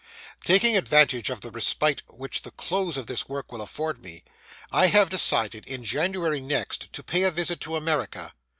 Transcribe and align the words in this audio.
Taking 0.43 0.75
advantage 0.75 1.29
of 1.29 1.41
the 1.41 1.51
respite 1.51 2.01
which 2.07 2.41
the 2.41 2.49
close 2.49 2.97
of 2.97 3.05
this 3.05 3.29
work 3.29 3.51
will 3.51 3.61
afford 3.61 4.01
me, 4.01 4.23
I 4.71 4.87
have 4.87 5.11
decided, 5.11 5.63
in 5.67 5.83
January 5.83 6.39
next, 6.41 6.91
to 6.93 7.03
pay 7.03 7.21
a 7.21 7.29
visit 7.29 7.59
to 7.59 7.75
America. 7.75 8.33